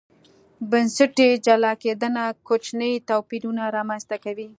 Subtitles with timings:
[0.69, 4.47] بنسټي جلا کېدنه کوچني توپیرونه رامنځته کوي.